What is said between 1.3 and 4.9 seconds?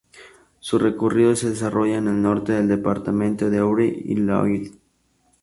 se desarrolla en el norte del departamento de Eure y Loir.